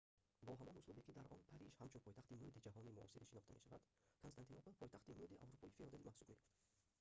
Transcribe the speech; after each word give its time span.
бо 0.45 0.51
ҳамон 0.59 0.75
услубе 0.81 1.01
ки 1.07 1.15
дар 1.17 1.25
он 1.35 1.41
париж 1.51 1.71
ҳамчун 1.81 2.01
пойтахти 2.05 2.39
мӯди 2.43 2.63
ҷаҳони 2.65 2.95
муосир 2.97 3.21
шинохта 3.29 3.51
мешавад 3.55 3.83
константинопол 4.21 4.73
пойтахти 4.81 5.11
мӯди 5.19 5.41
аврупои 5.43 5.75
феодалӣ 5.77 6.05
маҳсуб 6.05 6.27
меёфт 6.29 6.47